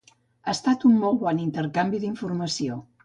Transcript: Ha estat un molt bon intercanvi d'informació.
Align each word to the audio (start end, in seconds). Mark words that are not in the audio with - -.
Ha 0.45 0.53
estat 0.53 0.85
un 0.89 0.95
molt 1.03 1.21
bon 1.25 1.43
intercanvi 1.43 2.01
d'informació. 2.07 2.81